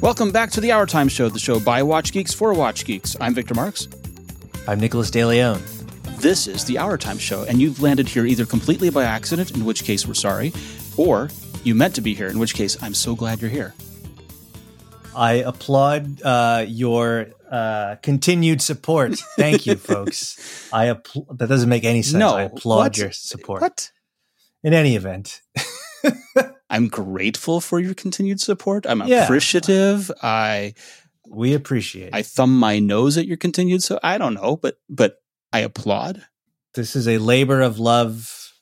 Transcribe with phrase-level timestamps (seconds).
[0.00, 3.16] Welcome back to the Hour Time Show, the show by Watch Geeks for Watch Geeks.
[3.20, 3.86] I'm Victor Marks.
[4.66, 5.60] I'm Nicholas DeLeon.
[6.20, 9.66] This is the Hour Time Show, and you've landed here either completely by accident, in
[9.66, 10.54] which case we're sorry,
[10.96, 11.28] or
[11.64, 13.74] you meant to be here, in which case I'm so glad you're here.
[15.14, 19.18] I applaud uh, your uh, continued support.
[19.36, 20.70] Thank you, folks.
[20.72, 22.18] I apl- that doesn't make any sense.
[22.18, 22.98] No, I applaud what?
[22.98, 23.60] your support.
[23.60, 23.92] What?
[24.62, 25.42] In any event,
[26.70, 28.86] I'm grateful for your continued support.
[28.86, 29.24] I'm Yeah.
[29.24, 30.10] appreciative.
[30.22, 30.74] I
[31.28, 32.14] we appreciate.
[32.14, 35.16] I thumb my nose at your continued so I don't know, but but
[35.52, 36.24] I applaud.
[36.74, 38.52] This is a labor of love.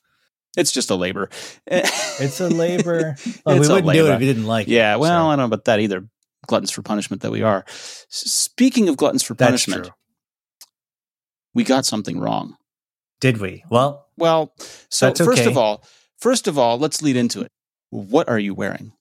[0.57, 1.29] It's just a labor.
[1.67, 3.15] It's a labor.
[3.45, 4.71] Oh, It's we wouldn't do it if you didn't like it.
[4.73, 6.07] Yeah, well, so I don't know about that either.
[6.47, 7.63] Gluttons for punishment that we are.
[8.09, 9.91] Speaking of gluttons for punishment,
[11.53, 12.55] we got something wrong.
[13.21, 13.63] Did we?
[13.69, 14.53] Well, Well,
[14.89, 15.49] so That's first okay.
[15.51, 15.83] of all,
[16.19, 17.51] first of all, let's lead into it.
[17.89, 18.93] What are you wearing?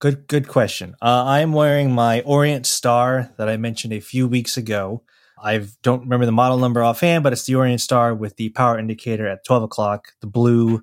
[0.00, 0.96] Good, good question.
[1.00, 5.02] Uh, I'm wearing my Orient Star that I mentioned a few weeks ago.
[5.42, 8.78] I don't remember the model number offhand, but it's the Orient Star with the power
[8.78, 10.12] indicator at 12 o'clock.
[10.20, 10.82] The blue,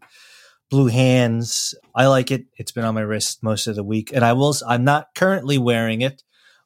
[0.69, 1.75] blue hands.
[1.93, 2.45] I like it.
[2.57, 4.55] It's been on my wrist most of the week, and I will.
[4.67, 6.23] I'm not currently wearing it,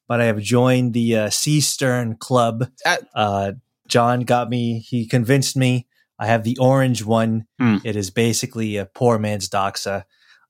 [0.08, 2.70] but I have joined the uh, Seestern Club.
[3.16, 3.54] Uh,
[3.88, 4.80] John got me.
[4.80, 5.88] He convinced me.
[6.20, 7.48] I have the orange one.
[7.60, 7.78] Hmm.
[7.84, 10.04] It is basically a poor man's Doxa.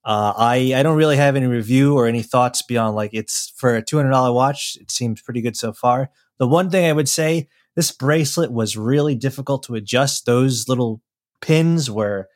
[0.06, 3.76] Uh, I I don't really have any review or any thoughts beyond like it's for
[3.76, 4.78] a two hundred dollar watch.
[4.82, 6.10] It seems pretty good so far.
[6.40, 10.26] The one thing I would say, this bracelet was really difficult to adjust.
[10.26, 11.02] Those little
[11.42, 12.28] pins were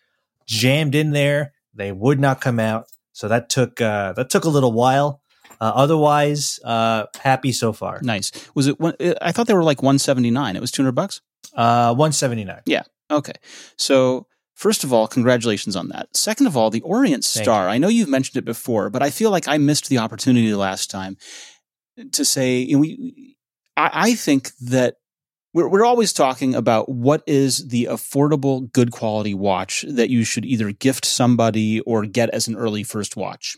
[0.46, 2.88] jammed in there; they would not come out.
[3.12, 5.22] So that took uh, that took a little while.
[5.60, 8.00] Uh, otherwise, uh, happy so far.
[8.02, 8.32] Nice.
[8.54, 8.80] Was it?
[8.80, 10.56] One, I thought they were like one seventy nine.
[10.56, 11.22] It was two hundred bucks.
[11.54, 12.62] Uh, one seventy nine.
[13.10, 13.34] Okay.
[13.76, 14.28] So
[14.58, 16.18] first of all, congratulations on that.
[16.18, 17.70] Second of all, the Orient Thank Star.
[17.70, 20.92] I know you've mentioned it before, but I feel like I missed the opportunity last
[20.92, 21.16] time
[22.12, 23.36] to say you know, we.
[23.78, 24.96] I, I think that
[25.54, 30.46] we're we're always talking about what is the affordable, good quality watch that you should
[30.46, 33.58] either gift somebody or get as an early first watch.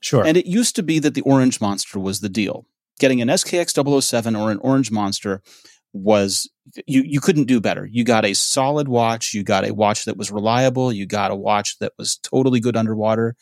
[0.00, 0.24] Sure.
[0.24, 2.66] And it used to be that the Orange Monster was the deal.
[3.00, 5.42] Getting an SKX 007 or an Orange Monster
[5.94, 6.50] was
[6.86, 7.86] you you couldn't do better.
[7.86, 11.36] You got a solid watch, you got a watch that was reliable, you got a
[11.36, 13.36] watch that was totally good underwater.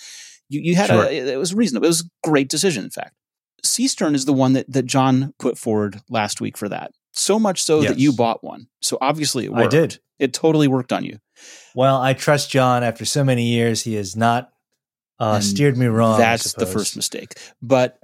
[0.49, 1.05] You you had Sure.
[1.05, 1.87] a it was reasonable.
[1.87, 3.15] It was a great decision in fact.
[3.65, 6.93] Seestern is the one that that John put forward last week for that.
[7.13, 8.69] So much so that you bought one.
[8.81, 9.75] So obviously it worked.
[9.75, 9.99] I did.
[10.19, 11.19] It totally worked on you.
[11.75, 12.85] Well, I trust John.
[12.85, 14.51] After so many years, he has not
[15.19, 16.19] uh, steered me wrong.
[16.19, 17.35] That's the first mistake.
[17.61, 17.99] But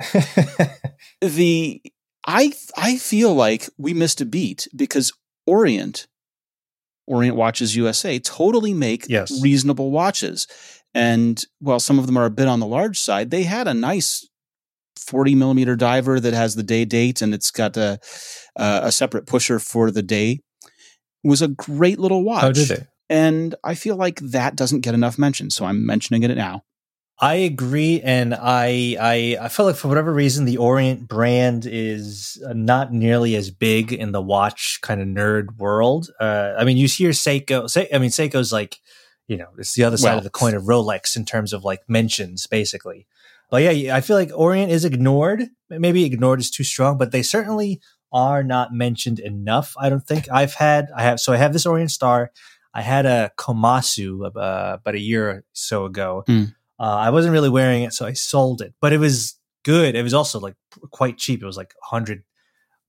[1.21, 1.83] the
[2.29, 5.13] I I feel like we missed a beat because
[5.47, 6.07] Orient
[7.07, 9.41] Orient Watches USA totally make Yes.
[9.43, 10.47] reasonable watches.
[10.95, 13.73] And while some of them are a bit on the large side, they had a
[13.75, 14.29] nice
[14.99, 17.99] 40 millimeter diver that has the day date and it's got a,
[18.57, 20.41] a, a separate pusher for the day.
[21.25, 22.45] It was a great little watch.
[22.45, 22.87] oh, did they?
[23.09, 25.49] And I feel like that doesn't get enough mention.
[25.51, 26.63] So I'm mentioning it now.
[27.21, 32.41] I agree, and I, I I feel like for whatever reason the Orient brand is
[32.55, 36.11] not nearly as big in the watch kind of nerd world.
[36.21, 37.69] Uh, I mean, you hear Seiko.
[37.69, 38.79] Se- I mean, Seiko's like
[39.27, 41.65] you know it's the other side Well- of the coin of Rolex in terms of
[41.65, 43.07] like mentions, basically.
[43.51, 45.45] But yeah, I feel like Orient is ignored.
[45.71, 47.81] Maybe ignored is too strong, but they certainly
[48.13, 49.75] are not mentioned enough.
[49.81, 50.89] I don't think I've had.
[50.97, 52.31] I have so I have this Orient Star.
[52.75, 56.23] I had a Kamasu uh, about a year or so ago.
[56.27, 56.45] Hmm.
[56.79, 58.75] Uh, I wasn't really wearing it, so I sold it.
[58.81, 59.35] But it was
[59.65, 59.95] good.
[59.95, 60.55] It was also like
[60.91, 61.43] quite cheap.
[61.43, 62.23] It was like hundred,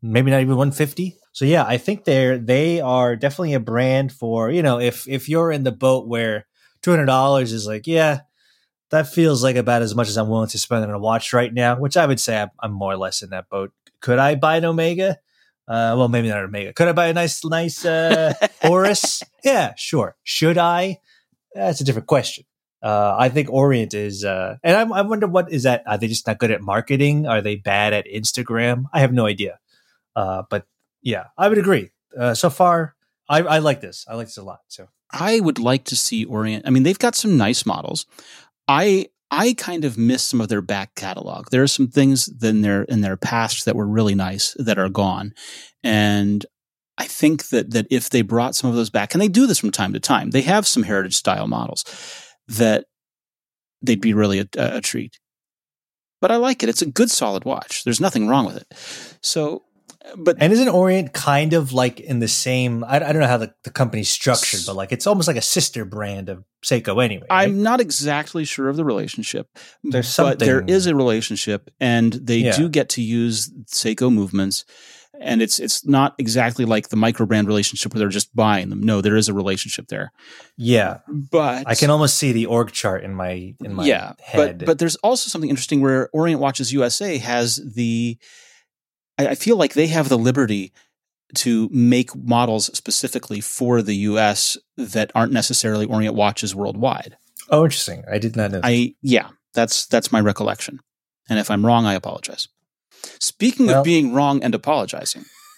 [0.02, 1.18] maybe not even one fifty.
[1.32, 5.30] So yeah, I think they're they are definitely a brand for you know if if
[5.30, 6.48] you're in the boat where
[6.82, 8.22] two hundred dollars is like yeah
[8.90, 11.54] that feels like about as much as I'm willing to spend on a watch right
[11.54, 13.72] now, which I would say I'm, I'm more or less in that boat.
[14.02, 15.18] Could I buy an Omega?
[15.68, 16.74] Uh, well, maybe not an Omega.
[16.74, 18.34] Could I buy a nice, nice uh,
[18.68, 19.24] Oris?
[19.42, 20.18] Yeah, sure.
[20.24, 21.00] Should I?
[21.54, 22.44] That's a different question.
[22.82, 25.84] Uh, I think Orient is, uh, and I, I wonder what is that?
[25.86, 27.28] Are they just not good at marketing?
[27.28, 28.86] Are they bad at Instagram?
[28.94, 29.60] I have no idea.
[30.16, 30.66] Uh, but
[31.02, 31.90] yeah, I would agree.
[32.18, 32.96] Uh, so far,
[33.28, 34.06] I, I like this.
[34.08, 34.62] I like this a lot.
[34.68, 36.66] So I would like to see Orient.
[36.66, 38.06] I mean, they've got some nice models.
[38.68, 41.50] I I kind of miss some of their back catalog.
[41.52, 44.90] There are some things in their in their past that were really nice that are
[44.90, 45.34] gone,
[45.84, 46.46] and
[46.98, 49.60] I think that that if they brought some of those back, and they do this
[49.60, 51.86] from time to time, they have some heritage style models
[52.50, 52.86] that
[53.82, 55.18] they'd be really a, a treat.
[56.22, 56.70] But I like it.
[56.70, 57.84] It's a good solid watch.
[57.86, 58.68] There's nothing wrong with it.
[59.22, 59.64] So
[60.16, 62.84] but And isn't Orient kind of like in the same?
[62.84, 65.42] I, I don't know how the, the company's structured, but like it's almost like a
[65.42, 67.26] sister brand of Seiko anyway.
[67.30, 67.44] right?
[67.44, 69.48] I'm not exactly sure of the relationship.
[69.84, 72.56] There's some but there is a relationship, and they Yeah.
[72.56, 74.66] do get to use Seiko movements.
[75.22, 78.82] And it's it's not exactly like the micro brand relationship where they're just buying them.
[78.82, 80.12] No, there is a relationship there.
[80.58, 84.60] yeah, But I can almost see the org chart in my in my yeah, head.
[84.60, 88.18] but but there's also something interesting where Orient Watches USA has the.
[89.18, 90.72] I, I feel like they have the liberty
[91.36, 94.58] to make models specifically for the U.S.
[94.78, 97.18] that aren't necessarily Orient watches worldwide.
[97.50, 98.04] oh, interesting.
[98.10, 98.62] I did not know.
[98.62, 98.66] that.
[98.66, 100.80] I yeah, that's that's my recollection.
[101.30, 102.48] And if I'm wrong, I apologize.
[103.20, 105.26] Speaking Well- of being wrong and apologizing,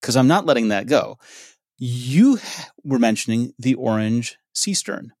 [0.00, 1.18] because I'm not letting that go.
[1.78, 2.38] You
[2.84, 5.12] were mentioning the orange Seestern,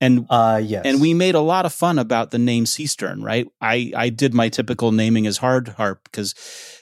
[0.00, 3.46] and uh, yes, and we made a lot of fun about the name Seestern, right?
[3.60, 6.34] I I did my typical naming as hard harp because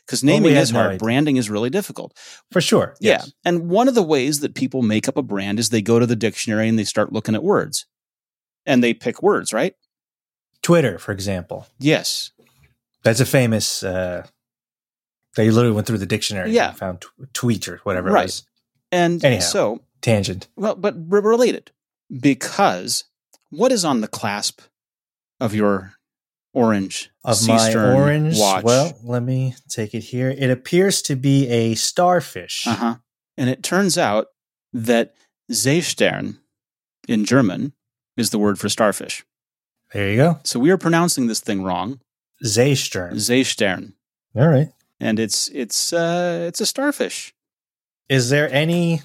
[0.07, 0.99] because Well, we naming is no hard, idea.
[0.99, 2.17] branding is really difficult.
[2.53, 2.95] for sure.
[3.01, 3.27] Yes.
[3.27, 3.33] Yeah.
[3.51, 6.07] And one of the ways that people make up a brand is they go to
[6.07, 7.87] the dictionary and they start looking at words.
[8.67, 9.75] And they pick words, right?
[10.63, 12.31] Twitter, for example, Yes.
[13.05, 13.83] That's a famous.
[13.83, 14.27] Uh,
[15.37, 16.51] they literally went through the dictionary.
[16.53, 16.69] Yeah.
[16.71, 18.23] and found t- tweet or whatever Right.
[18.23, 18.47] it was.
[18.93, 19.41] And Anyhow.
[19.41, 20.49] so, Tangent.
[20.57, 21.71] well, but re- related
[22.21, 23.05] because
[23.51, 24.61] what is on the clasp
[25.41, 25.95] of your
[26.53, 28.39] orange of sea my orange.
[28.39, 28.63] watch?
[28.65, 30.31] Well, let me take it here.
[30.31, 32.67] It appears to be a starfish.
[32.67, 32.95] uh huh.
[33.37, 34.29] And it turns out
[34.73, 35.15] that
[35.51, 36.39] Seestern
[37.09, 37.73] in German
[38.17, 39.25] is the word for starfish.
[39.93, 40.39] There you go.
[40.45, 42.01] So we are pronouncing this thing wrong,
[42.43, 43.15] Zeestern.
[43.21, 43.93] Seestern,
[44.37, 44.69] All right.
[45.01, 47.35] and it's it's uh it's a starfish.
[48.09, 49.03] Is there any?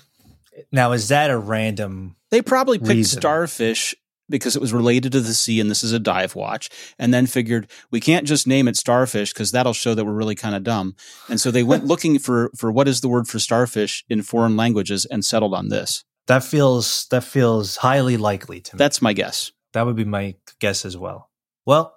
[0.71, 2.15] Now, is that a random?
[2.31, 3.19] They probably picked reason.
[3.21, 3.95] starfish
[4.29, 7.25] because it was related to the sea and this is a dive watch, and then
[7.25, 10.63] figured we can't just name it starfish because that'll show that we're really kind of
[10.63, 10.95] dumb.
[11.29, 14.57] And so they went looking for for what is the word for starfish in foreign
[14.57, 16.03] languages and settled on this.
[16.27, 18.77] That feels that feels highly likely to me.
[18.77, 19.51] That's my guess.
[19.73, 21.29] that would be my guess as well.
[21.65, 21.95] Well,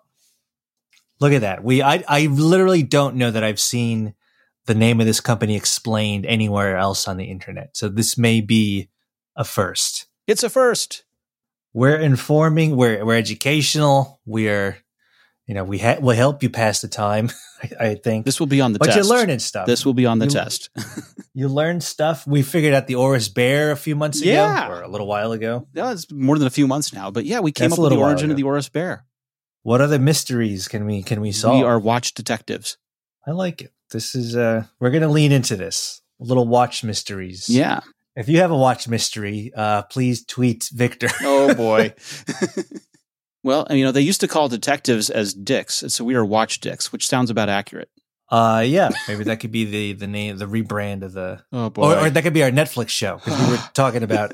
[1.22, 1.64] look at that.
[1.64, 4.14] We I I literally don't know that I've seen
[4.66, 7.76] the name of this company explained anywhere else on the internet.
[7.76, 8.88] So this may be
[9.36, 10.06] a first.
[10.26, 11.04] It's a first.
[11.72, 12.76] We're informing.
[12.76, 14.20] We're we're educational.
[14.26, 14.76] We're
[15.46, 17.30] you know we ha- will help you pass the time.
[17.80, 18.24] I, I think.
[18.26, 18.88] This will be on the test.
[18.90, 19.08] but test.
[19.08, 19.66] you're learning stuff.
[19.66, 20.70] This will be on the You- test.
[21.34, 22.26] you learn stuff.
[22.26, 24.68] We figured out the Oris Bear a few months ago, Yeah.
[24.70, 25.66] or a little while ago.
[25.72, 27.92] yeah, it's more than a few months now, but yeah, we came That's up with
[27.92, 29.04] the origin of the Oris bear.
[29.62, 31.58] What other mysteries can we can we solve?
[31.58, 32.76] We are watch detectives.
[33.26, 33.72] I like it.
[33.90, 36.00] This is uh we're gonna lean into this.
[36.18, 37.48] Little watch mysteries.
[37.48, 37.80] Yeah.
[38.16, 41.08] If you have a watch mystery, uh please tweet Victor.
[41.22, 41.94] Oh boy.
[43.42, 46.92] well, you know, they used to call detectives as dicks, so we are watch dicks,
[46.92, 47.88] which sounds about accurate.
[48.30, 51.92] Uh yeah, maybe that could be the the name the rebrand of the Oh boy.
[51.94, 54.32] or, or that could be our Netflix show because we were talking about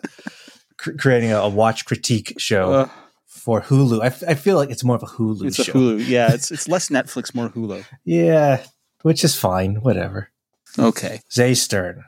[0.77, 2.89] cr- creating a, a watch critique show Uh,
[3.29, 4.03] for Hulu.
[4.03, 5.71] I, f- I feel like it's more of a Hulu it's show.
[5.73, 6.09] a Hulu.
[6.09, 7.85] Yeah, it's it's less Netflix, more Hulu.
[8.05, 8.65] Yeah,
[9.03, 9.77] which is fine.
[9.77, 10.31] Whatever.
[10.79, 11.21] Okay.
[11.33, 12.05] Zay Stern.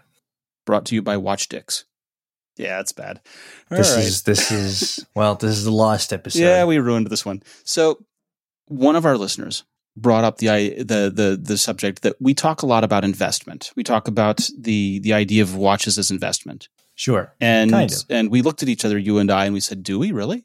[0.67, 1.85] Brought to you by Watch Dicks.
[2.57, 3.21] Yeah, it's bad.
[3.71, 4.05] All This right.
[4.05, 6.41] is this is well, this is the lost episode.
[6.41, 7.43] Yeah, we ruined this one.
[7.65, 8.05] So,
[8.67, 9.65] one of our listeners
[9.97, 13.71] brought up the i- the the the subject that we talk a lot about investment.
[13.77, 16.69] We talk about the the idea of watches as investment.
[16.95, 17.35] sure.
[17.41, 17.99] And Kind of.
[18.11, 20.45] and we looked at each other, you and I, and we said, "Do we really?"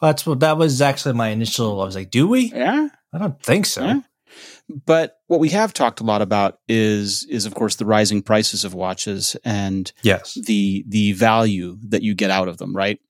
[0.00, 1.80] That's what that was actually my initial.
[1.80, 2.52] I was like, do we?
[2.52, 2.88] Yeah.
[3.12, 3.84] I don't think so.
[3.84, 4.00] Yeah.
[4.86, 8.64] But what we have talked a lot about is is of course the rising prices
[8.64, 10.38] of watches and Yes.
[10.46, 13.00] the the value that you get out of them, right?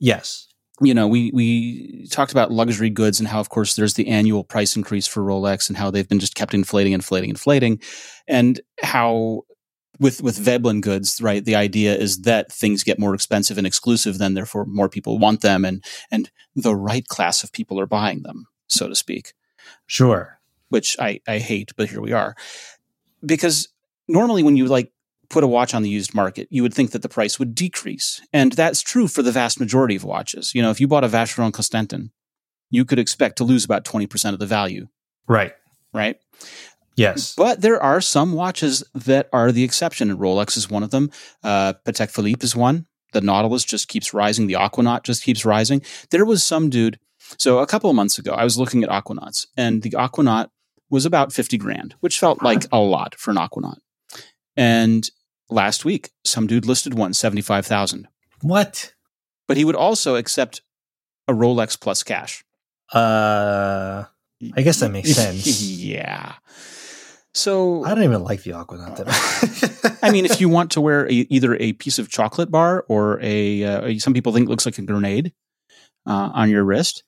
[0.00, 0.48] Yes.
[0.80, 4.42] You know, we we talked about luxury goods and how of course there's the annual
[4.42, 7.80] price increase for Rolex and how they've been just kept inflating, inflating, inflating,
[8.26, 9.42] and how
[10.00, 11.44] with with Veblen goods, right?
[11.44, 15.40] The idea is that things get more expensive and exclusive, then therefore more people want
[15.40, 19.34] them, and and the right class of people are buying them, so to speak
[19.86, 20.38] Sure.
[20.68, 22.34] which I, I hate, but here we are.
[23.24, 23.68] Because
[24.08, 24.92] normally when you like
[25.30, 28.20] put a watch on the used market, you would think that the price would decrease.
[28.32, 30.54] And that's true for the vast majority of watches.
[30.54, 32.12] You know, if you bought a Vacheron Constantin,
[32.70, 34.88] you could expect to lose about 20% of the value,
[35.26, 35.52] Right.
[35.92, 36.16] right?
[36.96, 37.34] Yes.
[37.34, 41.10] But there are some watches that are the exception, and Rolex is one of them.
[41.42, 42.86] Uh, Patek Philippe is one.
[43.12, 44.46] The Nautilus just keeps rising.
[44.46, 45.82] The Aquanaut just keeps rising.
[46.10, 46.98] There was some dude.
[47.38, 50.48] So a couple of months ago, I was looking at Aquanauts, and the Aquanaut
[50.90, 53.78] was about 50 grand, which felt like a lot for an Aquanaut.
[54.56, 55.08] And
[55.50, 58.06] last week, some dude listed one, 75,000.
[58.42, 58.92] What?
[59.48, 60.60] But he would also accept
[61.26, 62.44] a Rolex plus cash.
[62.92, 64.04] Uh,
[64.56, 65.62] I guess that makes sense.
[65.62, 66.34] yeah.
[67.34, 68.96] So I don't even like the Aquanaut.
[68.96, 72.84] That I mean, if you want to wear a, either a piece of chocolate bar
[72.88, 75.32] or a, uh, some people think it looks like a grenade
[76.06, 77.02] uh, on your wrist.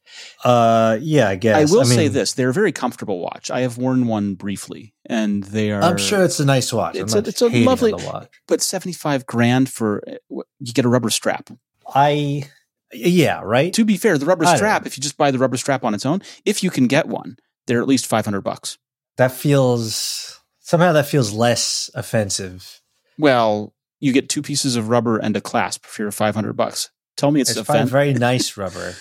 [0.45, 1.71] uh, yeah, I guess.
[1.71, 3.51] I will mean, say this: they're a very comfortable watch.
[3.53, 5.81] I have worn one briefly, and they are.
[5.83, 6.97] I'm sure it's a nice watch.
[6.97, 8.33] It's I'm a- it's a lovely- watch.
[8.49, 11.51] but seventy five grand for uh, you get a rubber strap.
[11.95, 12.49] I,
[12.93, 13.73] yeah, right.
[13.75, 15.95] To be fair, the rubber I strap, if you just buy the rubber strap on
[15.95, 17.37] its own, if you can get one,
[17.69, 18.79] they're at least five hundred bucks.
[19.17, 22.81] That feels somehow that feels less offensive.
[23.19, 26.91] Well, you get two pieces of rubber and a clasp for your five hundred bucks.
[27.17, 27.91] Tell me it's, It's, a offensive.
[27.91, 28.95] very nice rubber,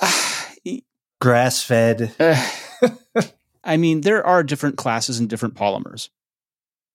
[1.20, 2.14] grass fed.
[3.64, 6.08] I mean, there are different classes and different polymers,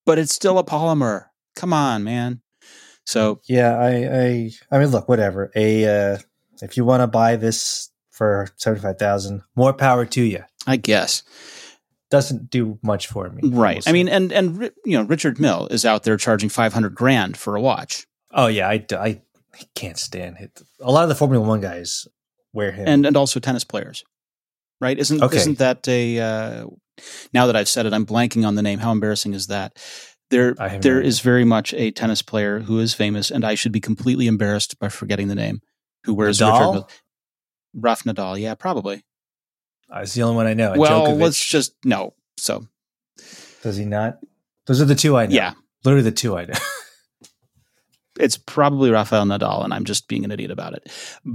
[0.06, 1.26] but it's still a polymer.
[1.56, 2.42] Come on, man.
[3.06, 5.52] So Yeah, I, I, I mean, look, whatever.
[5.56, 6.18] A, uh,
[6.62, 10.44] if you want to buy this for seventy five thousand, more power to you.
[10.66, 11.22] I guess
[12.14, 13.42] Doesn't do much for me.
[13.50, 13.84] right.
[13.88, 17.36] I mean, and and you know, Richard Mille is out there charging five hundred grand
[17.38, 19.22] for a watch, oh yeah, I, I
[19.74, 20.62] can't stand it.
[20.80, 22.08] A lot of the Formula One guys
[22.54, 22.88] wear him.
[22.88, 24.04] and and also tennis players,
[24.80, 24.96] right?
[25.00, 25.38] Isn't Okay.
[25.38, 26.20] isn't that a?
[26.20, 26.68] Uh,
[27.34, 28.78] now that I've said it, I'm blanking on the name.
[28.78, 29.76] How embarrassing is that?
[30.30, 33.82] There, no is very much a tennis player who is famous, and I should be
[33.82, 35.62] completely embarrassed by forgetting the name.
[36.04, 36.90] Who wears Richard Mille?
[37.74, 39.04] Rafa Nadal, yeah, probably.
[39.94, 40.74] Uh, it's the only one I know.
[40.76, 42.14] Well, Djokovic, let's just no.
[42.38, 42.68] So
[43.62, 44.20] does he not?
[44.66, 45.36] Those are the two I know.
[45.36, 46.54] yeah, literally the two I know.
[48.20, 50.92] it's probably Rafael Nadal, and I'm just being an idiot about it.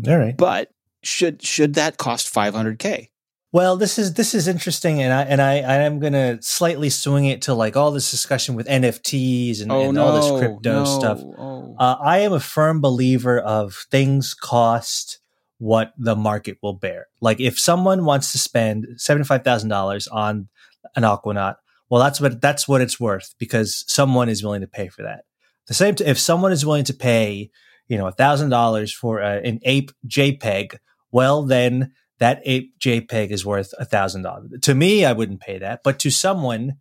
[0.09, 0.37] All right.
[0.37, 0.71] But
[1.03, 3.09] should should that cost 500k?
[3.51, 7.25] Well, this is this is interesting, and I and I I am gonna slightly swing
[7.25, 11.21] it to like all this discussion with NFTs and, and all this crypto stuff.
[11.23, 11.75] Oh.
[11.79, 15.21] Uh, I am a firm believer of things cost
[15.59, 17.07] what the market will bear.
[17.21, 20.49] Like if someone wants to spend seventy five thousand dollars on
[20.97, 21.57] an Aquanaut,
[21.91, 25.25] well, that's what that's what it's worth because someone is willing to pay for that.
[25.67, 27.51] The same, t- if someone is willing to pay,
[27.89, 30.79] you know, thousand dollars for uh, an ape JPEG,
[31.11, 34.51] well, then that ape JPEG is worth a thousand dollars.
[34.63, 36.75] To me, I wouldn't pay that, but to someone,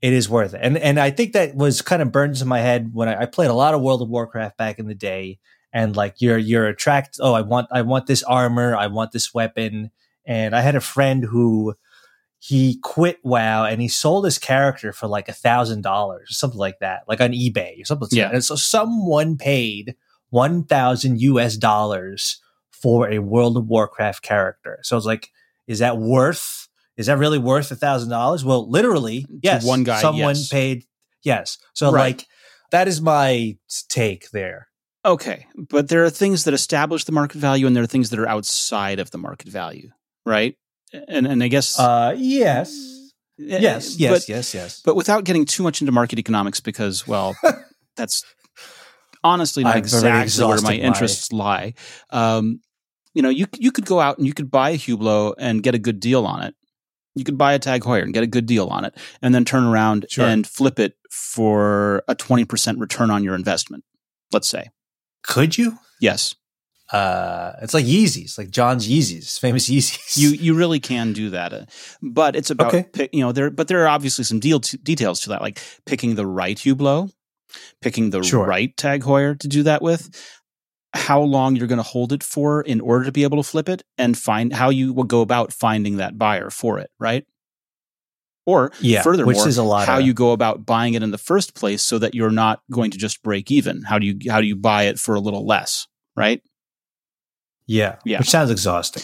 [0.00, 0.60] it is worth it.
[0.62, 3.26] And and I think that was kind of burned into my head when I, I
[3.26, 5.38] played a lot of World of Warcraft back in the day.
[5.72, 7.20] And like you're you're attracted.
[7.22, 8.76] Oh, I want I want this armor.
[8.76, 9.90] I want this weapon.
[10.26, 11.74] And I had a friend who
[12.38, 16.58] he quit WoW and he sold his character for like a thousand dollars or something
[16.58, 18.06] like that, like on eBay or something.
[18.10, 18.28] like Yeah.
[18.28, 18.34] that.
[18.34, 19.94] And so someone paid
[20.30, 24.78] one thousand US dollars for a World of Warcraft character.
[24.82, 25.30] So I was like,
[25.66, 26.68] is that worth?
[26.96, 28.44] Is that really worth a thousand dollars?
[28.44, 29.64] Well, literally, yes.
[29.64, 30.48] one guy, someone yes.
[30.48, 30.84] paid.
[31.22, 31.58] Yes.
[31.74, 32.16] So Right.
[32.18, 32.26] like,
[32.70, 33.56] that is my
[33.88, 34.68] take there.
[35.04, 38.18] Okay, but there are things that establish the market value, and there are things that
[38.18, 39.90] are outside of the market value,
[40.26, 40.56] right?
[41.08, 42.70] And and I guess Uh, yes.
[43.38, 43.96] eh, Yes.
[43.98, 44.12] Yes.
[44.12, 44.54] but, yes.
[44.54, 44.82] Yes.
[44.84, 47.34] but without getting too much into market economics, because well,
[47.96, 48.24] that's
[49.24, 51.74] honestly not I've exactly where my exhausted my- interests lie.
[52.10, 52.60] Um,
[53.14, 55.74] you know, you you could go out and you could buy a Hublot and get
[55.74, 56.54] a good deal on it.
[57.14, 59.44] You could buy a Tag Heuer and get a good deal on it, and then
[59.44, 60.26] turn around Sure.
[60.26, 63.82] and flip it for a twenty percent return on your investment.
[64.32, 64.68] Let's say
[65.22, 65.78] Could you?
[66.00, 66.34] yes.
[66.92, 70.18] Uh, it's like Yeezys, like John's Yeezys, famous Yeezys.
[70.18, 71.64] you you really can do that uh,
[72.02, 72.88] but it's about Okay.
[72.92, 75.60] pick, you know there but there are obviously some deal t- details to that like
[75.86, 77.12] picking the right hublot
[77.80, 78.44] picking the Sure.
[78.44, 80.10] right tag heuer to do that with
[80.92, 83.68] how long you're going to hold it for in order to be able to flip
[83.68, 87.24] it and find how you will go about finding that buyer for it right
[88.50, 89.86] or yeah, furthermore which is a lot.
[89.86, 92.62] how of, you go about buying it in the first place so that you're not
[92.70, 95.20] going to just break even how do you how do you buy it for a
[95.20, 96.42] little less right
[97.66, 98.18] yeah, Yeah.
[98.18, 99.02] which sounds exhausting.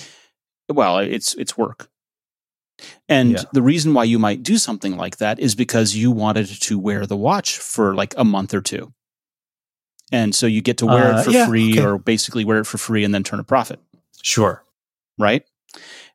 [0.69, 1.89] well it's it's work
[3.09, 3.43] and Yeah.
[3.53, 7.07] the reason why you might do something like that is because you wanted to wear
[7.07, 8.93] the watch for like a month or two
[10.13, 11.85] and so you get to wear Uh, it for yeah, free okay.
[11.87, 13.79] or basically wear it for free and then turn a profit
[14.23, 14.65] Sure.
[15.19, 15.45] right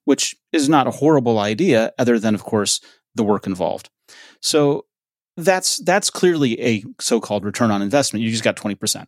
[0.03, 2.81] which is not a horrible idea other than of course
[3.15, 3.89] the work involved
[4.41, 4.85] so
[5.37, 9.07] that's that's clearly a so-called return on investment you just got 20%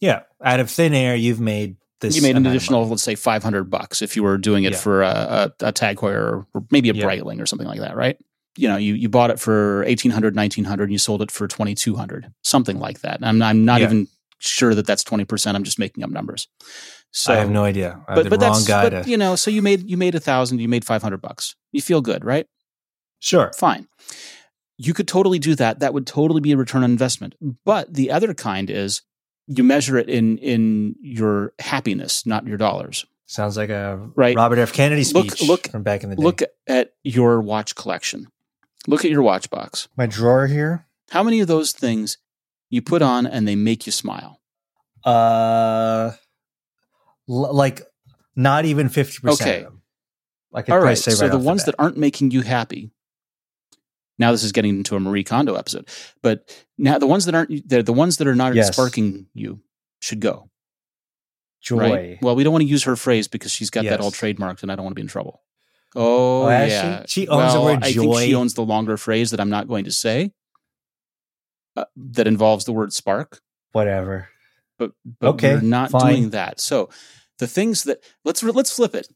[0.00, 2.16] Yeah, out of thin air, you've made this.
[2.16, 4.78] you made an additional let's say 500 bucks if you were doing it Yeah.
[4.78, 7.04] for a, a, a tag heuer or maybe a Yeah.
[7.04, 8.18] breitling or something like that right
[8.58, 12.32] you know you, you bought it for 1800 1900 and you sold it for 2200
[12.42, 13.86] something like that i'm, I'm not Yeah.
[13.86, 14.08] even
[14.38, 16.48] sure that that's 20% i'm just making up numbers
[17.12, 18.02] so I have no idea.
[18.08, 19.10] I'm but, but wrong that's guy but, to.
[19.10, 22.00] you know so you made you made a thousand you made 500 bucks you feel
[22.02, 22.46] good right
[23.20, 23.52] Sure.
[23.56, 23.88] fine
[24.78, 28.10] you could totally do that that would totally be a return on investment but the
[28.10, 29.02] other kind is
[29.46, 34.36] you measure it in in your happiness not your dollars Sounds like a Right.
[34.36, 34.72] Robert F.
[34.72, 36.22] Kennedy Look- speech look- from back in the day.
[36.22, 38.28] look at your watch collection
[38.88, 39.88] Look at your watch box.
[39.96, 40.86] My drawer here.
[41.10, 42.18] How many of those things
[42.70, 44.40] you put on and they make you smile?
[45.04, 46.12] Uh,
[47.28, 47.82] l- like
[48.36, 49.58] not even fifty percent Okay.
[49.58, 49.82] of them.
[50.54, 50.96] I could All right.
[50.96, 52.92] So the ones that aren't making you happy.
[54.18, 55.88] Now this is getting into a Marie Kondo episode,
[56.22, 58.72] but now the ones that aren't they're the ones that are not Yes.
[58.74, 59.60] sparking you
[60.00, 60.48] should go.
[61.60, 61.78] joy.
[61.78, 62.18] Right?
[62.22, 64.70] Well, we don't want to use her phrase because she's got that all trademarked, and
[64.70, 65.42] I don't want to be in trouble.
[65.94, 66.76] Oh, Oh, has she?
[66.76, 69.50] yeah, She owns the Well, word I think she owns the longer phrase that I'm
[69.50, 70.32] not going to say.
[71.76, 73.40] Uh, that involves the word spark,
[73.72, 74.28] Whatever.
[74.78, 76.14] but but Okay, we're not fine.
[76.14, 76.58] doing that.
[76.60, 76.88] So
[77.38, 79.08] the things that let's let's flip it.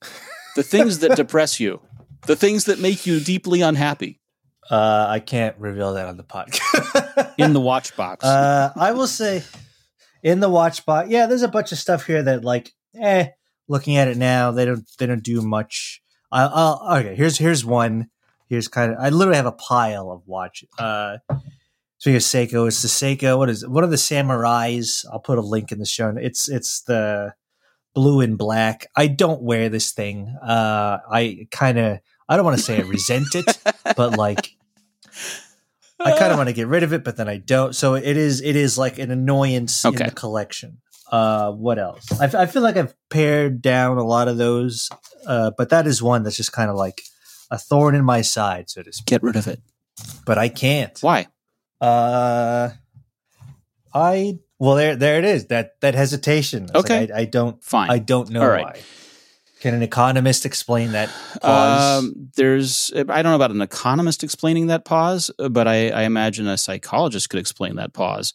[0.57, 1.81] The things that depress you,
[2.27, 4.20] the things that make you deeply unhappy
[4.69, 7.35] Uh, I can't reveal that on the podcast.
[7.39, 8.25] in the watch box.
[8.25, 9.43] Uh, I will say,
[10.23, 13.29] in the watch box, yeah, there's a bunch of stuff here that, like, eh.
[13.69, 16.03] Looking at it now, they don't they don't do much.
[16.33, 17.15] I, I'll okay.
[17.15, 18.11] Here's here's one.
[18.49, 18.99] Here's kind of.
[18.99, 20.65] I literally have a pile of watch.
[20.77, 21.19] Uh,
[21.99, 23.39] speaking of Seiko, it's the Seiko.
[23.39, 23.71] What is it?
[23.71, 25.05] One of the samurais.
[25.13, 26.13] I'll put a link in the show.
[26.21, 27.35] It's it's the
[27.95, 28.89] blue and black.
[28.97, 30.35] I don't wear this thing.
[30.43, 32.01] Uh, I kind of.
[32.31, 33.59] I don't want to say I resent it,
[33.97, 34.55] but like
[35.99, 37.75] I kind of want to get rid of it, but then I don't.
[37.75, 40.05] So it is it is like an annoyance Okay.
[40.05, 40.79] in the collection.
[41.11, 42.07] Uh, what else?
[42.21, 44.89] I, f- I feel like I've pared down a lot of those,
[45.27, 47.03] uh, but that is one that's just kind of like
[47.51, 49.07] a thorn in my side, so to speak.
[49.07, 49.61] Get rid of it.
[50.25, 50.97] But I can't.
[51.01, 51.27] Why?
[51.81, 52.71] Uh,
[53.93, 56.65] I well there there it is that that hesitation.
[56.65, 57.13] It's like, Okay.
[57.13, 57.91] I, I don't Fine.
[57.91, 58.65] I don't know All right.
[58.67, 58.81] why.
[59.61, 61.11] Can an economist explain that
[61.43, 62.03] pause?
[62.03, 66.47] Um, there's, I don't know about an economist explaining that pause, but I, I imagine
[66.49, 68.33] a psychologist could explain that pause.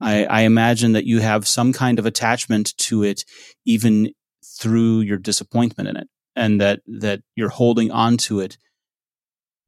[0.00, 3.24] I, I imagine that you have some kind of attachment to it,
[3.64, 4.12] even
[4.44, 8.58] through your disappointment in it, and that that you're holding on to it,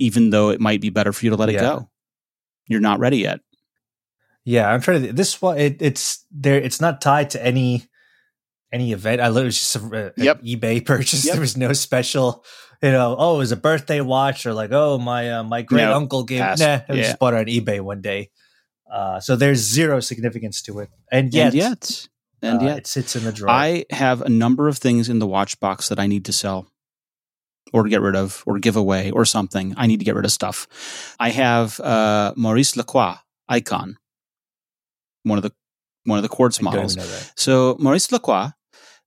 [0.00, 1.88] even though it might be better for you to let it go.
[2.66, 3.40] You're not ready yet.
[4.44, 5.12] Yeah, I'm trying to.
[5.12, 6.60] This one, it, it's there.
[6.60, 7.86] It's not tied to any
[8.72, 9.20] any event.
[9.20, 10.42] I literally just a, a Yep.
[10.42, 11.24] eBay purchase.
[11.24, 11.32] Yep.
[11.34, 12.44] There was no special.
[12.82, 15.84] You know, oh, it was a birthday watch, or like, oh, my uh, my great
[15.84, 16.40] uncle gave.
[16.40, 16.58] pass.
[16.60, 17.02] Nah, I Yeah.
[17.02, 18.30] just bought it on eBay one day.
[18.92, 22.08] Uh, so there's zero significance to it, and yet, and yet,
[22.42, 23.50] and uh, yet, it sits in the drawer.
[23.50, 26.70] I have a number of things in the watch box that I need to sell
[27.72, 29.74] or to get rid of or give away or something.
[29.76, 31.16] I need to get rid of stuff.
[31.18, 33.14] I have uh, Maurice Lacroix
[33.50, 33.94] Aikon,
[35.24, 35.52] one of the
[36.06, 36.96] one of the quartz models.
[37.36, 38.50] So Maurice Lacroix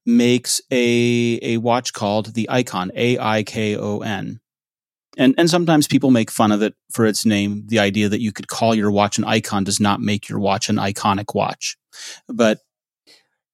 [0.06, 4.40] makes a a watch called the Aikon, A I K O N.
[5.18, 7.64] And and sometimes people make fun of it for its name.
[7.68, 10.70] The idea that you could call your watch an icon does not make your watch
[10.70, 11.78] an iconic watch.
[12.28, 12.60] But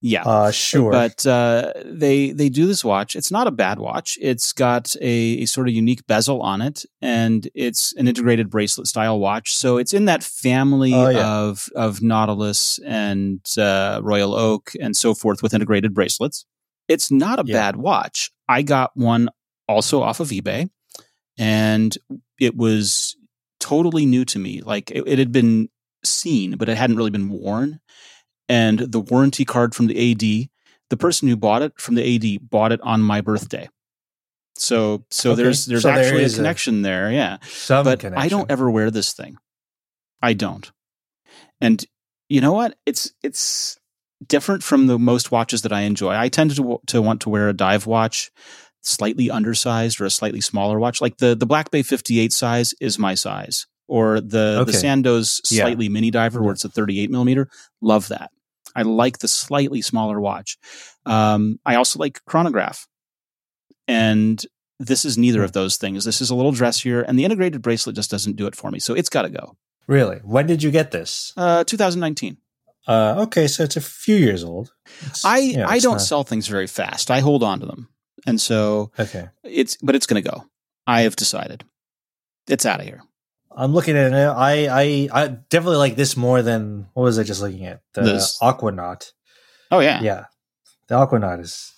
[0.07, 0.23] yeah.
[0.23, 3.15] Uh, sure, But uh, they they do this watch.
[3.15, 4.19] It's not a bad watch.
[4.21, 8.85] It's got a, a sort of unique bezel on it, and it's an integrated bracelet
[8.87, 9.55] style watch.
[9.55, 11.27] So it's in that family Oh, yeah.
[11.27, 16.45] of of Nautilus and uh, Royal Oak and so forth with integrated bracelets.
[16.87, 17.55] It's not a Yeah.
[17.57, 18.31] bad watch.
[18.47, 19.29] I got one
[19.67, 20.69] also off of eBay,
[21.37, 21.97] and
[22.39, 23.15] it was
[23.59, 24.61] totally new to me.
[24.61, 25.69] Like it, it had been
[26.03, 27.79] seen, but it hadn't really been worn
[28.49, 30.49] and the warranty card from the AD,
[30.89, 33.69] the person who bought it from the AD bought it on my birthday.
[34.57, 35.43] So so Okay.
[35.43, 37.37] there's there's So there actually a is a- connection there, yeah.
[37.67, 38.13] But connection.
[38.17, 39.35] I don't ever wear this thing.
[40.21, 40.71] I don't.
[41.59, 41.83] And
[42.29, 42.77] you know what?
[42.85, 43.77] It's it's
[44.25, 46.13] different from the most watches that I enjoy.
[46.15, 48.31] I tend to to want to wear a dive watch,
[48.81, 51.01] slightly undersized or a slightly smaller watch.
[51.01, 54.71] Like the the Black Bay 58 size is my size, or the the Okay.
[54.71, 55.63] Sandoz Yeah.
[55.65, 57.49] slightly mini diver where it's a 38 millimeter.
[57.81, 58.31] Love that.
[58.75, 60.57] I like the slightly smaller watch.
[61.05, 62.87] Um, I also like chronograph,
[63.87, 64.43] and
[64.79, 66.05] this is neither of those things.
[66.05, 68.79] This is a little dressier, and the integrated bracelet just doesn't do it for me.
[68.79, 69.57] So it's got to go.
[69.87, 70.17] really.
[70.23, 71.31] When did you get this?
[71.37, 72.37] Uh, 2019.
[72.87, 74.71] Uh, okay, so it's a few years old.
[75.01, 77.09] It's- I you know, I don't not- sell things very fast.
[77.11, 77.89] I hold on to them,
[78.27, 79.29] and so Okay.
[79.43, 80.43] it's but it's going to go.
[80.87, 81.63] I have decided.
[82.47, 83.01] It's out of here.
[83.55, 84.15] I'm looking at it.
[84.15, 87.81] I, I I definitely like this more than what was I just looking at?
[87.93, 89.11] The This- Aquanaut.
[89.71, 90.01] Oh yeah.
[90.01, 90.25] Yeah,
[90.87, 91.73] the Aquanaut is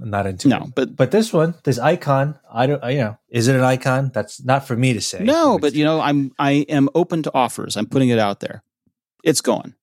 [0.00, 0.48] I'm not into.
[0.48, 0.74] No, it.
[0.74, 2.82] but but this one, this icon, I don't.
[2.84, 4.10] I, you know, is it an icon?
[4.14, 5.22] That's not for me to say.
[5.24, 7.76] no, but you know, I'm I am open to offers.
[7.76, 8.62] I'm putting it out there.
[9.24, 9.74] It's going.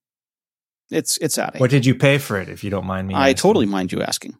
[0.91, 2.49] It's it's out what did you pay for it?
[2.49, 3.35] If you don't mind me, I asking?
[3.41, 4.37] totally mind you asking.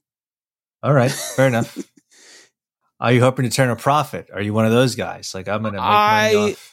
[0.84, 1.78] All right, fair enough.
[3.00, 4.30] Are you hoping to turn a profit?
[4.34, 5.34] Are you one of those guys?
[5.34, 6.73] Like I'm going to make I- money off.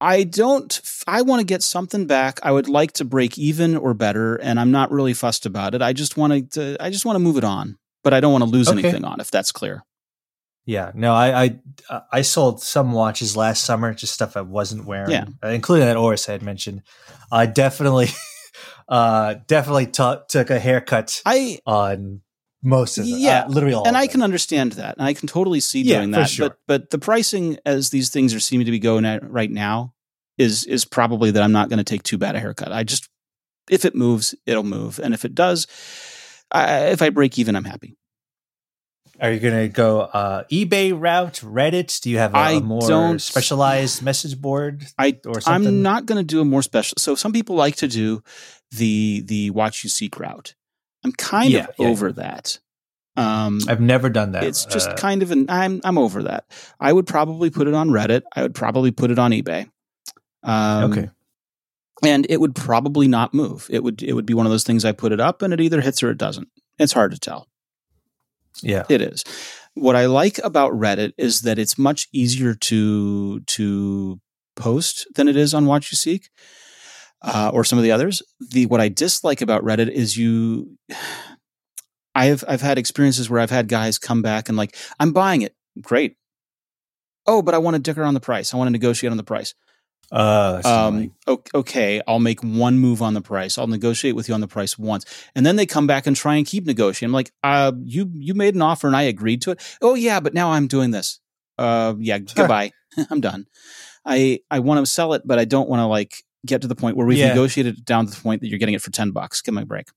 [0.00, 0.80] I don't.
[1.06, 2.38] I want to get something back.
[2.42, 5.80] I would like to break even or better, and I'm not really fussed about it.
[5.82, 6.76] I just want to.
[6.80, 8.78] I just want to move it on, but I don't want to lose Okay.
[8.80, 9.20] anything on.
[9.20, 9.84] If that's clear.
[10.68, 11.44] Yeah, no, I,
[11.90, 15.26] I I sold some watches last summer, just stuff I wasn't wearing, Yeah.
[15.42, 16.82] uh, including that Oris I had mentioned.
[17.30, 18.08] I definitely,
[18.88, 22.20] uh, definitely t- took a haircut I on
[22.62, 23.14] most of them.
[23.18, 23.86] Yeah, uh, literally all.
[23.86, 26.28] and I can understand that, and I can totally see Yeah, doing that.
[26.30, 26.48] sure.
[26.50, 29.94] But but the pricing as these things are seeming to be going at right now
[30.38, 32.72] is is probably that I'm not going to take too bad a haircut.
[32.72, 33.08] I just
[33.70, 35.66] if it moves, it'll move, and if it does,
[36.52, 37.96] I, if I break even, I'm happy.
[39.18, 42.02] Are you going to go uh, eBay route, Reddit?
[42.02, 45.68] Do you have a, I a more don't- specialized message board I or something?
[45.68, 46.96] I'm not going to do a more special.
[46.98, 48.22] So some people like to do
[48.72, 50.54] the the WatchUSeek route.
[51.06, 52.58] I'm kind Yeah, of yeah, over that.
[53.16, 54.42] Um, I've never done that.
[54.44, 56.44] it's just Uh, kind of an I'm I'm over that.
[56.80, 58.22] I would probably put it on Reddit.
[58.34, 59.70] I would probably put it on eBay.
[60.42, 61.10] Um, okay.
[62.04, 63.68] and it would probably not move.
[63.70, 65.60] It would it would be one of those things I put it up and it
[65.60, 66.48] either hits or it doesn't.
[66.78, 67.48] It's hard to tell.
[68.62, 68.84] Yeah.
[68.88, 69.24] It is.
[69.74, 74.20] What I like about Reddit is that it's much easier to to
[74.56, 76.24] post than it is on WatchUSeek
[77.22, 78.22] uh, or some of the others.
[78.50, 80.76] The what I dislike about Reddit is you.
[82.14, 85.54] I've I've had experiences where I've had guys come back and like I'm buying it.
[85.82, 86.16] Great.
[87.26, 88.54] Oh, but I want to dicker on the price.
[88.54, 89.54] I want to negotiate on the price.
[90.10, 90.62] Uh.
[90.64, 91.12] Um,
[91.54, 93.58] okay, I'll make one move on the price.
[93.58, 96.36] I'll negotiate with you on the price once, and then they come back and try
[96.36, 97.10] and keep negotiating.
[97.10, 99.78] I'm like, uh, you you made an offer and I agreed to it.
[99.82, 101.20] Oh yeah, but now I'm doing this.
[101.58, 102.72] Uh, yeah, goodbye.
[103.10, 103.46] I'm done.
[104.04, 106.74] I I want to sell it, but I don't want to like get to the
[106.74, 107.28] point where we've Yeah.
[107.28, 109.42] negotiated it down to the point that you're getting it for ten bucks.
[109.42, 109.88] Give me a break.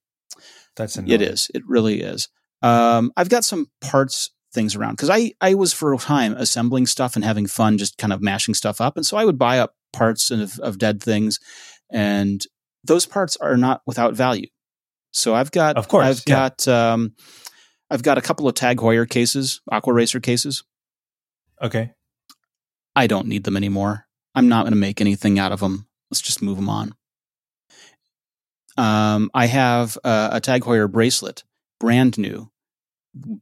[0.75, 1.11] That's annoying.
[1.11, 1.49] It is.
[1.53, 2.27] It really is.
[2.61, 6.87] Um, I've got some parts things around because I I was for a time assembling
[6.87, 9.59] stuff and having fun, just kind of mashing stuff up, and so I would buy
[9.59, 11.39] up parts of, of dead things,
[11.91, 12.43] and
[12.83, 14.47] those parts are not without value.
[15.11, 16.35] So I've got, Of course, I've yeah.
[16.35, 17.13] got, um,
[17.89, 20.63] I've got a couple of Tag Heuer cases, Aquaracer cases.
[21.61, 21.91] Okay.
[22.95, 24.05] I don't need them anymore.
[24.35, 25.87] I'm not going to make anything out of them.
[26.09, 26.95] Let's just move them on.
[28.77, 31.43] Um, I have a, a Tag Heuer bracelet,
[31.79, 32.49] brand new,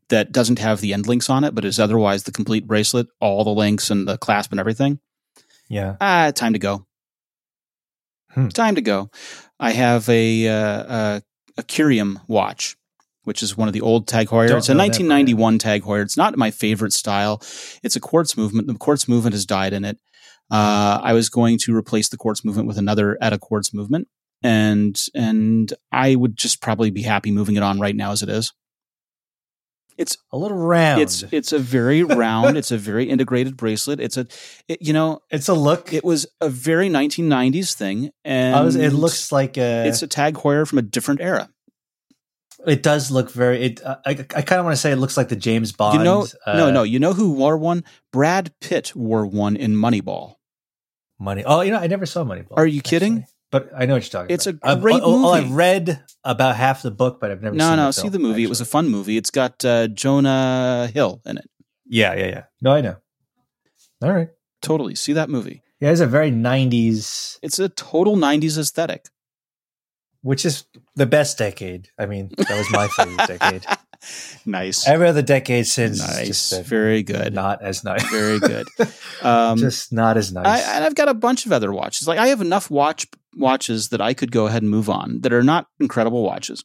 [0.09, 3.43] that doesn't have the end links on it, but is otherwise the complete bracelet, all
[3.43, 4.99] the links and the clasp and everything.
[5.69, 5.97] Yeah.
[5.99, 6.85] Ah, time to go.
[8.31, 8.47] Hmm.
[8.49, 9.09] Time to go.
[9.59, 11.21] I have a uh, a,
[11.57, 12.77] a Kirium watch,
[13.23, 14.47] which is one of the old Tag Heuer.
[14.47, 16.01] Don't It's a 1991 Tag Heuer.
[16.01, 17.41] It's not my favorite style.
[17.83, 18.67] It's a quartz movement.
[18.67, 19.97] The quartz movement has died in it.
[20.49, 24.07] Uh, I was going to replace the quartz movement with another at a quartz movement,
[24.41, 28.29] and and I would just probably be happy moving it on right now as it
[28.29, 28.53] is.
[29.97, 31.01] It's a little round.
[31.01, 32.55] It's it's a very round.
[32.55, 33.99] it's a very integrated bracelet.
[33.99, 34.27] It's a
[34.67, 35.91] it, you know it's a look.
[35.91, 39.87] it was a very 1990s thing, and I was, it looks like a.
[39.87, 41.49] it's a Tag Heuer from a different era.
[42.65, 43.63] it does look very.
[43.63, 43.83] It.
[43.83, 44.11] Uh, I.
[44.11, 45.97] I kind of want to say it looks like the James Bond.
[45.97, 47.83] you know, no, uh, no, you know who wore one?
[48.13, 50.35] Brad Pitt wore one in Moneyball.
[51.19, 51.43] Money.
[51.45, 52.57] Oh, you know, I never saw Moneyball.
[52.57, 53.25] Are you kidding?
[53.49, 54.67] But I know what you're talking It's about.
[54.67, 55.45] a I've- great oh, oh, movie.
[55.47, 57.55] I've read about half the book, but I've never.
[57.55, 58.43] No, seen no, the see the movie.
[58.43, 59.15] It was a fun movie.
[59.17, 61.49] It's got uh, Jonah Hill in it.
[61.85, 62.43] Yeah, yeah, yeah.
[62.61, 62.97] No, I know.
[64.01, 64.29] All right.
[64.61, 65.63] Totally, see that movie.
[65.79, 69.05] Yeah, it's a very '90s, It's a total 90s aesthetic.
[70.21, 71.89] which is the best decade.
[71.97, 73.65] I mean, that was my favorite decade.
[74.45, 78.03] nice, Every other decade since, nice, just very good, not as nice.
[78.09, 78.67] very good.
[79.23, 80.45] Um, just not as nice.
[80.45, 82.07] I, and I've got a bunch of other watches.
[82.07, 85.33] Like I have enough watch watches that I could go ahead and move on that
[85.33, 86.63] are not incredible watches,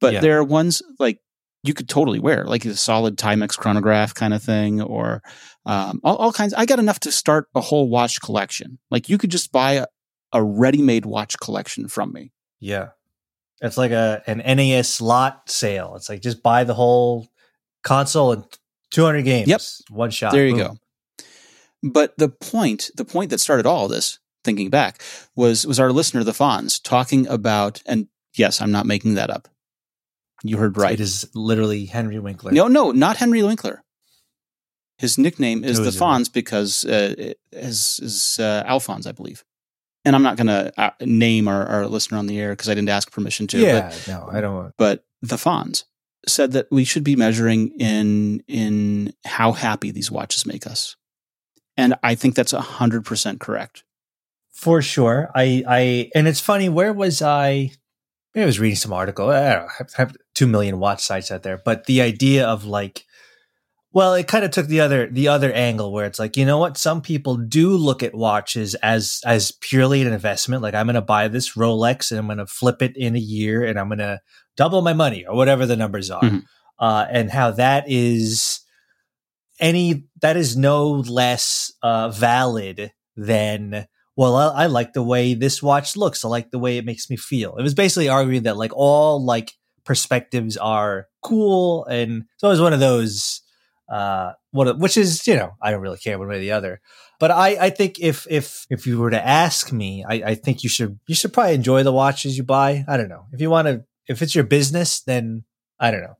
[0.00, 0.20] but Yeah.
[0.20, 1.18] there are ones like
[1.64, 5.20] you could totally wear, like a solid Timex chronograph kind of thing, or
[5.66, 6.54] um, all, all kinds.
[6.54, 8.78] I got enough to start a whole watch collection.
[8.90, 9.86] Like you could just buy a,
[10.32, 12.30] a ready-made watch collection from me.
[12.60, 12.90] yeah,
[13.64, 15.94] it's like a an NES lot sale.
[15.96, 17.28] It's like just buy the whole
[17.82, 18.44] console and
[18.90, 19.48] 200 games.
[19.48, 19.60] Yep.
[19.90, 20.32] one shot.
[20.32, 20.60] there you Boom.
[20.60, 20.78] go.
[21.82, 25.02] But the point, the point that started all this, thinking back,
[25.36, 29.48] was was our listener, the Fonz, talking about, and yes, I'm not making that up.
[30.42, 30.92] You heard right.
[30.92, 32.52] It is literally Henry Winkler.
[32.52, 33.82] No, no, not Henry Winkler.
[34.98, 35.98] His nickname is Who the is?
[35.98, 39.44] Fonz because uh, it is is uh, Alphonse, I believe.
[40.04, 42.74] And I'm not going to uh, name our, our listener on the air because I
[42.74, 43.58] didn't ask permission to.
[43.58, 44.54] yeah, But, no, I don't.
[44.54, 45.84] want but the Fonz
[46.26, 50.96] said that we should be measuring in in how happy these watches make us,
[51.76, 53.84] and I think that's hundred percent correct.
[54.52, 55.30] For sure.
[55.34, 56.68] I, I, and it's funny.
[56.68, 57.72] Where was I?
[58.36, 59.28] I was reading some article.
[59.30, 59.68] I don't know.
[59.68, 63.04] I have, have two million watch sites out there, but the idea of like,
[63.94, 66.58] well, it kind of took the other the other angle where it's like, you know
[66.58, 66.76] what?
[66.76, 70.62] Some people do look at watches as as purely an investment.
[70.62, 73.20] Like, I'm going to buy this Rolex and I'm going to flip it in a
[73.20, 74.20] year and I'm going to
[74.56, 76.42] double my money or whatever the numbers are, Mhm.
[76.78, 78.60] uh, and how that is
[79.60, 85.62] any that is no less uh, valid than well I, I like the way this
[85.62, 88.56] watch looks i like the way it makes me feel it was basically arguing that
[88.56, 89.52] like all like
[89.84, 93.42] perspectives are cool and it's always one of those
[93.94, 96.80] uh what which is you know i don't really care one way or the other.
[97.20, 100.64] But i i think if if if you were to ask me i i think
[100.64, 102.84] you should you should probably enjoy the watches you buy.
[102.88, 103.26] I don't know.
[103.32, 105.44] If you want to if it's your business then
[105.78, 106.16] i don't know.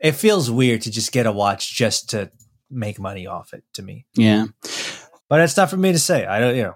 [0.00, 2.30] It feels weird to just get a watch just to
[2.70, 4.06] make money off it to me.
[4.14, 4.46] Yeah.
[5.28, 6.24] but it's not for me to say.
[6.24, 6.74] I don't you know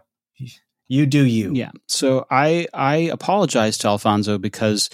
[0.89, 1.55] you do you.
[1.55, 1.71] Yeah.
[1.89, 4.91] So I I apologize to Alfonso because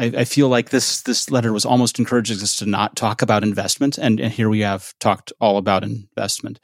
[0.00, 3.42] I, I feel like this this letter was almost encouraging us to not talk about
[3.42, 6.58] investment, and, and here we have talked all about investment.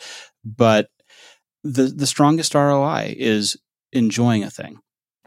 [0.44, 0.88] But
[1.62, 3.56] the the strongest ROI is
[3.92, 4.78] enjoying a thing.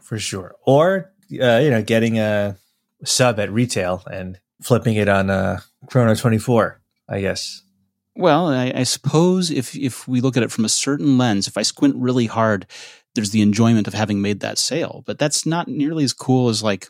[0.02, 2.56] for sure or uh, you know getting a
[3.04, 7.62] sub at retail and flipping it on uh chrono 24 i guess
[8.16, 11.56] Well, I, I suppose if if we look at it from a certain lens, if
[11.56, 12.66] I squint really hard,
[13.14, 15.02] there's the enjoyment of having made that sale.
[15.06, 16.88] But that's not nearly as cool as like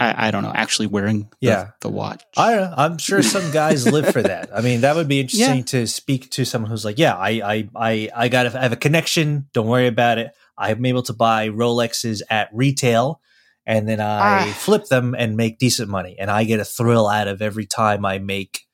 [0.00, 1.68] I, I don't know, actually wearing the, Yeah.
[1.80, 2.22] the watch.
[2.36, 4.50] I, I'm sure some guys live for that.
[4.56, 7.68] I mean, that would be interesting to speak to someone who's like, yeah, I, I,
[7.74, 9.48] I, I got, I have a connection.
[9.52, 10.32] Don't worry about it.
[10.56, 13.20] I'm able to buy Rolexes at retail,
[13.66, 14.52] and then I Ah.
[14.52, 18.04] flip them and make decent money, and I get a thrill out of every time
[18.04, 18.66] I make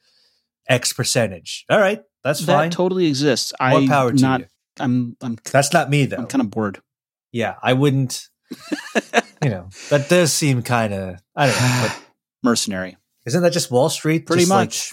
[0.68, 1.64] X percentage.
[1.70, 2.70] All right, that's that fine.
[2.70, 3.52] totally exists.
[3.60, 4.40] More I power to not.
[4.40, 4.46] you.
[4.80, 6.16] I'm I'm That's not me though.
[6.16, 6.80] I'm kind of bored.
[7.32, 8.28] yeah, I wouldn't.
[9.44, 11.16] you know, that does seem kind of.
[11.36, 11.86] I don't know.
[11.88, 12.02] But
[12.42, 14.26] Mercenary, isn't that just Wall Street?
[14.26, 14.92] pretty Just like- much.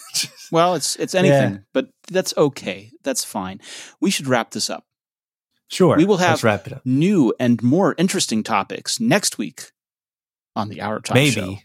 [0.52, 2.92] well, it's it's anything, but that's okay.
[3.04, 3.60] That's fine.
[4.00, 4.86] We should wrap this up.
[5.70, 5.98] sure.
[5.98, 6.86] We will have- wrap it up.
[6.86, 9.72] New and more interesting topics next week
[10.56, 11.56] on the Hour Time Maybe Show.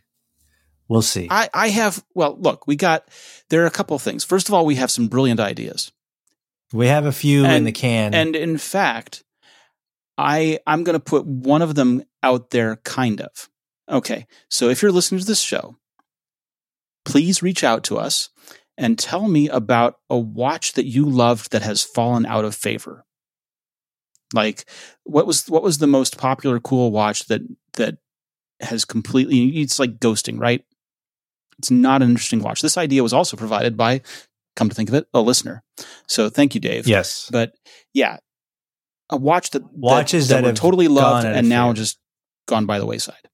[0.88, 1.26] we'll see.
[1.30, 3.08] I, I have well, look, we got
[3.50, 4.22] there are a couple of things.
[4.24, 5.90] First of all, we have some brilliant ideas.
[6.72, 8.14] we have a few in the can.
[8.14, 9.24] And in fact,
[10.18, 13.48] I I'm going to put one of them out there kind of.
[13.88, 14.26] Okay.
[14.50, 15.76] So if you're listening to this show,
[17.04, 18.30] please reach out to us
[18.76, 23.04] and tell me about a watch that you loved that has fallen out of favor.
[24.34, 24.64] Like
[25.04, 27.42] what was what was the most popular cool watch that
[27.74, 27.98] that
[28.60, 30.64] has completely it's like ghosting, right?
[31.58, 32.60] It's not an interesting watch.
[32.60, 34.02] This idea was also provided by
[34.56, 35.62] come to think of it, a listener.
[36.08, 36.86] So thank you, Dave.
[36.88, 37.28] yes.
[37.30, 37.54] But
[37.92, 38.18] yeah,
[39.10, 41.98] a watch that Watches that were totally loved gone out of and now just
[42.46, 43.28] gone by the wayside.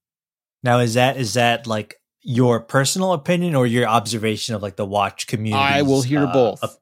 [0.61, 4.85] Now is that is that like your personal opinion or your observation of like the
[4.85, 5.61] watch community?
[5.61, 6.79] I will hear uh, both.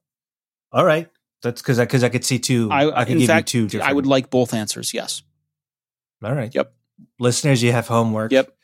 [0.71, 1.09] all right.
[1.41, 2.69] That's because I because I could see two.
[2.71, 3.89] I, I, could give fact, you two different.
[3.89, 4.93] I would like both answers.
[4.93, 5.23] Yes.
[6.23, 6.53] All right.
[6.53, 6.73] Yep.
[7.19, 8.31] Listeners, you have homework.
[8.31, 8.55] Yep.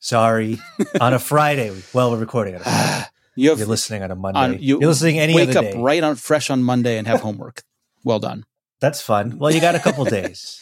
[0.00, 0.58] Sorry.
[1.00, 1.72] on a Friday.
[1.92, 3.06] Well, we're recording on a Friday.
[3.36, 4.40] you You're listening on a Monday.
[4.40, 5.80] on- you You're listening any wake up day.
[5.80, 7.62] right on fresh on Monday and have homework.
[8.06, 8.44] Well done.
[8.84, 9.38] That's fun.
[9.38, 10.60] Well, you got a couple days.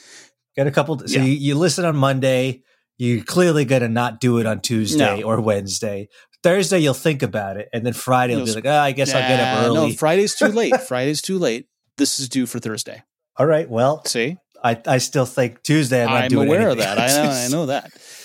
[0.56, 0.98] Got a couple.
[1.00, 1.24] So Yeah.
[1.24, 2.62] you, you listen on Monday.
[2.98, 5.26] You're clearly gonna not do it on Tuesday No.
[5.26, 6.08] or Wednesday.
[6.44, 9.12] Thursday, you'll think about it, and then Friday, you'll You'll be like, "Oh, I guess
[9.14, 10.76] I'll get up Nah, early." No, Friday's too late.
[10.88, 11.66] Friday's too late.
[11.98, 13.02] This is due for Thursday.
[13.36, 13.68] All right.
[13.68, 16.02] Well, See, I, I still think Tuesday.
[16.02, 16.98] I'm not I'm doing aware of that.
[16.98, 17.30] I know.
[17.30, 17.90] I know that.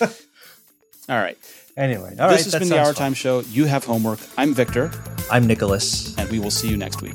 [1.08, 1.38] All right.
[1.76, 2.36] Anyway, all right.
[2.36, 2.94] this has been the Hour fun.
[2.94, 3.40] Time Show.
[3.40, 4.18] You have homework.
[4.36, 4.90] I'm Victor,
[5.30, 6.16] I'm Nicholas.
[6.18, 7.14] and we will see you next week.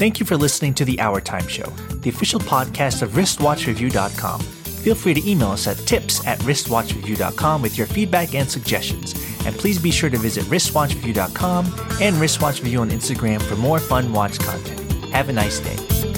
[0.00, 4.40] Thank you for listening to the Hour Time Show, the official podcast of wristwatchreview.com.
[4.40, 9.12] Feel free to email us at tips at wristwatchreview.com with your feedback and suggestions.
[9.44, 11.66] And please be sure to visit wristwatchreview.com
[12.00, 14.80] and wristwatchreview on Instagram for more fun watch content.
[15.12, 16.09] Have a nice day.